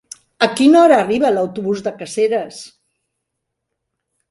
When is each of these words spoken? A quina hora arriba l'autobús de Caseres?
A 0.45 0.45
quina 0.59 0.79
hora 0.85 0.97
arriba 1.01 1.31
l'autobús 1.35 1.85
de 1.89 1.95
Caseres? 2.01 2.65